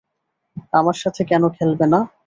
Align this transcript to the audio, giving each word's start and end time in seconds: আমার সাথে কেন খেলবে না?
আমার 0.73 0.95
সাথে 0.95 1.21
কেন 1.25 1.43
খেলবে 1.57 1.85
না? 1.93 1.99